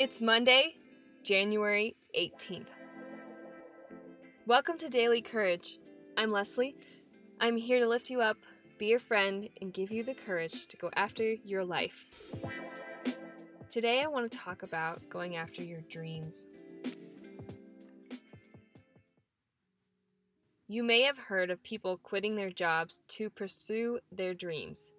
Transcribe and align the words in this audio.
It's 0.00 0.22
Monday, 0.22 0.76
January 1.24 1.94
18th. 2.18 2.70
Welcome 4.46 4.78
to 4.78 4.88
Daily 4.88 5.20
Courage. 5.20 5.78
I'm 6.16 6.32
Leslie. 6.32 6.74
I'm 7.38 7.58
here 7.58 7.80
to 7.80 7.86
lift 7.86 8.08
you 8.08 8.22
up, 8.22 8.38
be 8.78 8.86
your 8.86 8.98
friend, 8.98 9.50
and 9.60 9.74
give 9.74 9.90
you 9.90 10.02
the 10.02 10.14
courage 10.14 10.64
to 10.68 10.78
go 10.78 10.88
after 10.96 11.34
your 11.44 11.66
life. 11.66 12.06
Today, 13.70 14.02
I 14.02 14.06
want 14.06 14.32
to 14.32 14.38
talk 14.38 14.62
about 14.62 15.06
going 15.10 15.36
after 15.36 15.62
your 15.62 15.82
dreams. 15.82 16.46
You 20.66 20.82
may 20.82 21.02
have 21.02 21.18
heard 21.18 21.50
of 21.50 21.62
people 21.62 21.98
quitting 21.98 22.36
their 22.36 22.50
jobs 22.50 23.02
to 23.08 23.28
pursue 23.28 24.00
their 24.10 24.32
dreams. 24.32 24.94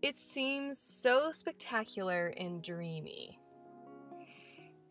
It 0.00 0.16
seems 0.16 0.78
so 0.78 1.32
spectacular 1.32 2.28
and 2.38 2.62
dreamy. 2.62 3.40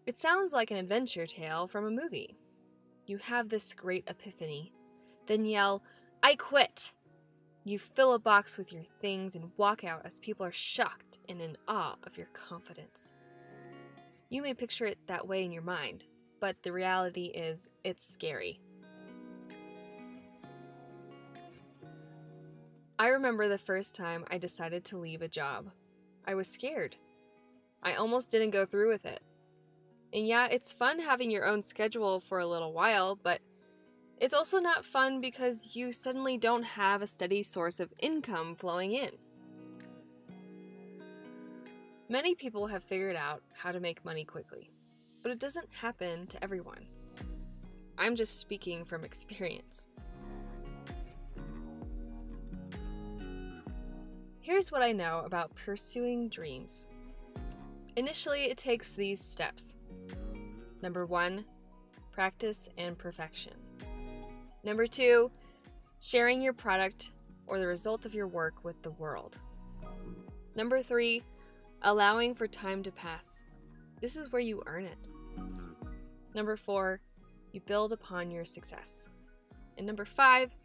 It 0.06 0.18
sounds 0.18 0.52
like 0.52 0.70
an 0.70 0.78
adventure 0.78 1.26
tale 1.26 1.66
from 1.66 1.86
a 1.86 1.92
movie. 1.92 2.36
You 3.08 3.18
have 3.18 3.48
this 3.48 3.74
great 3.74 4.04
epiphany, 4.08 4.74
then 5.28 5.46
yell, 5.46 5.82
I 6.22 6.36
quit! 6.36 6.92
You 7.64 7.80
fill 7.80 8.14
a 8.14 8.20
box 8.20 8.58
with 8.58 8.74
your 8.74 8.84
things 9.00 9.36
and 9.36 9.52
walk 9.56 9.86
out 9.86 10.02
as 10.06 10.20
people 10.20 10.46
are 10.46 10.52
shocked 10.52 11.20
and 11.30 11.40
in 11.40 11.56
awe 11.70 11.96
of 12.04 12.18
your 12.18 12.28
confidence. 12.28 13.14
You 14.30 14.42
may 14.42 14.54
picture 14.54 14.86
it 14.86 14.98
that 15.08 15.26
way 15.26 15.46
in 15.46 15.54
your 15.54 15.64
mind, 15.64 16.04
but 16.42 16.62
the 16.64 16.74
reality 16.74 17.26
is 17.26 17.70
it's 17.86 18.06
scary. 18.06 18.60
I 23.00 23.08
remember 23.08 23.48
the 23.48 23.58
first 23.58 23.96
time 23.96 24.26
I 24.30 24.38
decided 24.38 24.84
to 24.86 24.98
leave 24.98 25.22
a 25.22 25.30
job. 25.30 25.70
I 26.26 26.36
was 26.36 26.48
scared. 26.50 26.98
I 27.82 27.96
almost 27.96 28.30
didn't 28.32 28.52
go 28.52 28.66
through 28.66 28.90
with 28.90 29.06
it. 29.06 29.22
And 30.14 30.28
yeah, 30.28 30.48
it's 30.52 30.72
fun 30.72 31.00
having 31.00 31.32
your 31.32 31.46
own 31.46 31.64
schedule 31.64 32.20
for 32.20 32.40
a 32.40 32.46
little 32.46 32.72
while, 32.72 33.16
but 33.16 33.42
it's 34.22 34.34
also 34.34 34.60
not 34.60 34.86
fun 34.86 35.22
because 35.22 35.76
you 35.76 35.92
suddenly 35.92 36.38
don't 36.38 36.64
have 36.64 37.02
a 37.02 37.08
steady 37.08 37.42
source 37.42 37.80
of 37.80 37.92
income 38.00 38.56
flowing 38.56 38.92
in. 38.92 39.10
Many 42.10 42.36
people 42.36 42.68
have 42.68 42.84
figured 42.84 43.16
out 43.16 43.42
how 43.54 43.72
to 43.72 43.80
make 43.80 44.06
money 44.06 44.24
quickly, 44.24 44.70
but 45.24 45.32
it 45.32 45.40
doesn't 45.40 45.74
happen 45.74 46.28
to 46.28 46.44
everyone. 46.44 46.86
I'm 47.98 48.16
just 48.16 48.40
speaking 48.40 48.86
from 48.86 49.04
experience. 49.04 49.88
Here's 54.42 54.72
what 54.72 54.84
I 54.84 54.92
know 54.92 55.24
about 55.26 55.56
pursuing 55.56 56.30
dreams. 56.30 56.86
Initially, 57.96 58.46
it 58.46 58.58
takes 58.58 58.96
these 58.96 59.24
steps. 59.24 59.76
Number 60.82 61.06
one, 61.06 61.46
practice 62.12 62.70
and 62.78 62.98
perfection. 62.98 63.54
Number 64.64 64.88
two, 64.88 65.30
sharing 66.00 66.42
your 66.42 66.54
product 66.54 67.12
or 67.46 67.60
the 67.60 67.68
result 67.68 68.06
of 68.06 68.16
your 68.16 68.28
work 68.28 68.64
with 68.64 68.82
the 68.82 68.92
world. 68.92 69.38
Number 70.56 70.82
three, 70.82 71.24
allowing 71.84 72.34
for 72.34 72.48
time 72.48 72.82
to 72.84 72.92
pass. 72.92 73.44
This 74.02 74.16
is 74.16 74.32
where 74.32 74.42
you 74.42 74.64
earn 74.66 74.86
it. 74.86 74.98
Number 76.34 76.56
four, 76.56 77.00
you 77.52 77.62
build 77.62 77.92
upon 77.92 78.32
your 78.32 78.46
success. 78.46 79.08
And 79.78 79.86
number 79.86 80.06
five, 80.06 80.56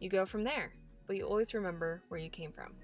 you 0.00 0.10
go 0.10 0.26
from 0.26 0.42
there, 0.42 0.72
but 1.06 1.16
you 1.16 1.24
always 1.24 1.54
remember 1.54 2.02
where 2.08 2.20
you 2.20 2.28
came 2.28 2.52
from. 2.52 2.74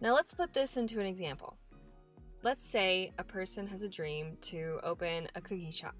Now 0.00 0.12
let's 0.12 0.34
put 0.34 0.52
this 0.52 0.76
into 0.76 1.00
an 1.00 1.06
example. 1.06 1.56
Let's 2.42 2.62
say 2.62 3.12
a 3.18 3.24
person 3.24 3.66
has 3.68 3.82
a 3.82 3.88
dream 3.88 4.36
to 4.42 4.78
open 4.82 5.26
a 5.34 5.40
cookie 5.40 5.70
shop. 5.70 5.94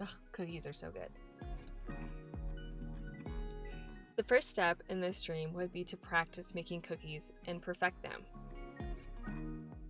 Ugh, 0.00 0.08
cookies 0.32 0.66
are 0.66 0.72
so 0.72 0.90
good. 0.90 1.08
The 4.16 4.24
first 4.24 4.50
step 4.50 4.82
in 4.88 5.00
this 5.00 5.22
dream 5.22 5.52
would 5.54 5.72
be 5.72 5.84
to 5.84 5.96
practice 5.96 6.54
making 6.54 6.82
cookies 6.82 7.32
and 7.46 7.62
perfect 7.62 8.02
them. 8.02 8.22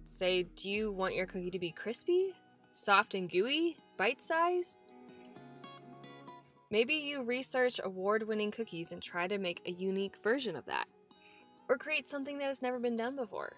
Say, 0.05 0.45
do 0.55 0.71
you 0.71 0.93
want 0.93 1.15
your 1.15 1.27
cookie 1.27 1.51
to 1.51 1.59
be 1.59 1.73
crispy, 1.73 2.35
soft 2.71 3.15
and 3.15 3.31
gooey, 3.31 3.77
bite 3.97 4.23
sized? 4.23 4.79
Maybe 6.71 6.95
you 6.95 7.23
research 7.23 7.81
award 7.83 8.27
winning 8.27 8.51
cookies 8.51 8.93
and 8.93 9.03
try 9.03 9.27
to 9.27 9.39
make 9.39 9.63
a 9.67 9.73
unique 9.73 10.17
version 10.23 10.55
of 10.55 10.67
that 10.67 10.87
or 11.69 11.77
create 11.77 12.09
something 12.09 12.39
that 12.39 12.47
has 12.47 12.63
never 12.63 12.79
been 12.79 12.97
done 12.97 13.17
before. 13.17 13.57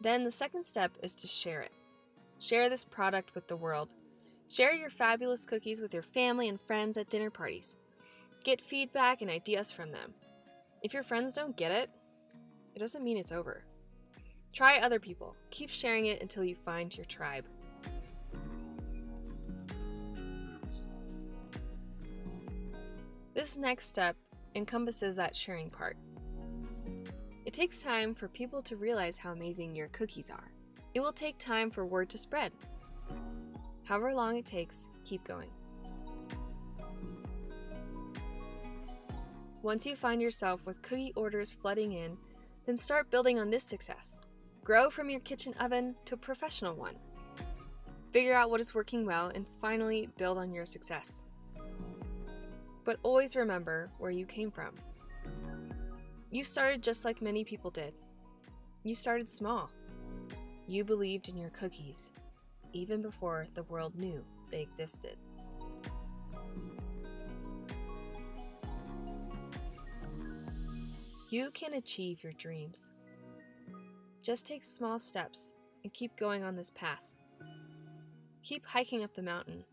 Then 0.00 0.24
the 0.24 0.30
second 0.30 0.64
step 0.64 0.92
is 1.02 1.14
to 1.16 1.26
share 1.26 1.60
it. 1.60 1.72
Share 2.38 2.68
this 2.68 2.84
product 2.84 3.34
with 3.34 3.48
the 3.48 3.56
world. 3.56 3.94
Share 4.48 4.72
your 4.72 4.90
fabulous 4.90 5.44
cookies 5.44 5.80
with 5.80 5.92
your 5.92 6.02
family 6.02 6.48
and 6.48 6.60
friends 6.60 6.96
at 6.96 7.08
dinner 7.08 7.30
parties. 7.30 7.76
Get 8.44 8.60
feedback 8.60 9.20
and 9.20 9.30
ideas 9.30 9.72
from 9.72 9.90
them. 9.90 10.14
If 10.82 10.94
your 10.94 11.02
friends 11.02 11.34
don't 11.34 11.56
get 11.56 11.72
it, 11.72 11.90
it 12.74 12.78
doesn't 12.78 13.02
mean 13.02 13.16
it's 13.16 13.32
over. 13.32 13.64
Try 14.52 14.78
other 14.78 15.00
people. 15.00 15.34
Keep 15.50 15.70
sharing 15.70 16.06
it 16.06 16.22
until 16.22 16.44
you 16.44 16.54
find 16.54 16.96
your 16.96 17.04
tribe. 17.04 17.44
This 23.38 23.56
next 23.56 23.88
step 23.88 24.16
encompasses 24.56 25.14
that 25.14 25.36
sharing 25.36 25.70
part. 25.70 25.96
It 27.46 27.52
takes 27.52 27.80
time 27.80 28.12
for 28.12 28.26
people 28.26 28.60
to 28.62 28.74
realize 28.74 29.16
how 29.16 29.30
amazing 29.30 29.76
your 29.76 29.86
cookies 29.90 30.28
are. 30.28 30.50
It 30.92 30.98
will 30.98 31.12
take 31.12 31.38
time 31.38 31.70
for 31.70 31.86
word 31.86 32.10
to 32.10 32.18
spread. 32.18 32.50
However 33.84 34.12
long 34.12 34.38
it 34.38 34.44
takes, 34.44 34.90
keep 35.04 35.22
going. 35.22 35.50
Once 39.62 39.86
you 39.86 39.94
find 39.94 40.20
yourself 40.20 40.66
with 40.66 40.82
cookie 40.82 41.12
orders 41.14 41.52
flooding 41.52 41.92
in, 41.92 42.16
then 42.66 42.76
start 42.76 43.08
building 43.08 43.38
on 43.38 43.50
this 43.50 43.62
success. 43.62 44.20
Grow 44.64 44.90
from 44.90 45.10
your 45.10 45.20
kitchen 45.20 45.54
oven 45.60 45.94
to 46.06 46.14
a 46.14 46.18
professional 46.18 46.74
one. 46.74 46.96
Figure 48.12 48.34
out 48.34 48.50
what 48.50 48.60
is 48.60 48.74
working 48.74 49.06
well 49.06 49.28
and 49.32 49.46
finally 49.60 50.08
build 50.16 50.38
on 50.38 50.52
your 50.52 50.66
success. 50.66 51.24
But 52.88 53.00
always 53.02 53.36
remember 53.36 53.90
where 53.98 54.10
you 54.10 54.24
came 54.24 54.50
from. 54.50 54.70
You 56.30 56.42
started 56.42 56.82
just 56.82 57.04
like 57.04 57.20
many 57.20 57.44
people 57.44 57.70
did. 57.70 57.92
You 58.82 58.94
started 58.94 59.28
small. 59.28 59.68
You 60.66 60.84
believed 60.84 61.28
in 61.28 61.36
your 61.36 61.50
cookies, 61.50 62.12
even 62.72 63.02
before 63.02 63.46
the 63.52 63.64
world 63.64 63.94
knew 63.94 64.24
they 64.50 64.62
existed. 64.62 65.18
You 71.28 71.50
can 71.50 71.74
achieve 71.74 72.24
your 72.24 72.32
dreams. 72.32 72.90
Just 74.22 74.46
take 74.46 74.64
small 74.64 74.98
steps 74.98 75.52
and 75.84 75.92
keep 75.92 76.16
going 76.16 76.42
on 76.42 76.56
this 76.56 76.70
path. 76.70 77.04
Keep 78.42 78.64
hiking 78.64 79.04
up 79.04 79.14
the 79.14 79.20
mountain 79.20 79.64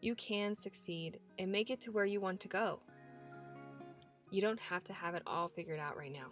you 0.00 0.14
can 0.14 0.54
succeed 0.54 1.18
and 1.38 1.50
make 1.50 1.70
it 1.70 1.80
to 1.82 1.92
where 1.92 2.04
you 2.04 2.20
want 2.20 2.40
to 2.40 2.48
go. 2.48 2.80
You 4.30 4.40
don't 4.40 4.60
have 4.60 4.84
to 4.84 4.92
have 4.92 5.14
it 5.14 5.22
all 5.26 5.48
figured 5.48 5.80
out 5.80 5.96
right 5.96 6.12
now. 6.12 6.28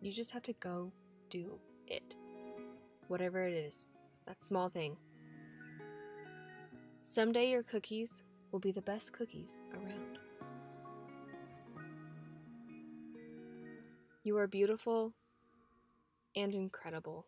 You 0.00 0.12
just 0.12 0.30
have 0.32 0.42
to 0.44 0.52
go 0.54 0.92
do 1.30 1.58
it. 1.86 2.16
Whatever 3.08 3.46
it 3.46 3.54
is, 3.54 3.90
that 4.26 4.42
small 4.42 4.68
thing. 4.68 4.96
Someday 7.02 7.50
your 7.50 7.62
cookies 7.62 8.22
will 8.52 8.60
be 8.60 8.72
the 8.72 8.82
best 8.82 9.12
cookies 9.12 9.60
around. 9.74 10.18
You 14.24 14.38
are 14.38 14.46
beautiful 14.46 15.12
and 16.36 16.54
incredible. 16.54 17.26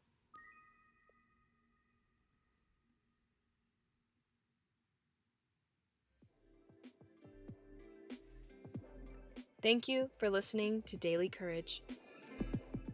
Thank 9.65 9.89
you 9.89 10.11
for 10.19 10.29
listening 10.29 10.83
to 10.83 10.99
Daily 10.99 11.31
Courage. 11.31 11.83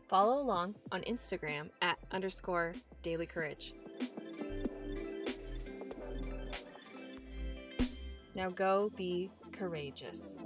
Follow 0.06 0.40
along 0.40 0.76
on 0.92 1.00
Instagram 1.00 1.70
at 1.82 1.98
underscore 2.12 2.74
Daily 3.02 3.26
Courage. 3.26 3.74
Now 8.36 8.50
go 8.50 8.92
be 8.94 9.32
courageous. 9.50 10.38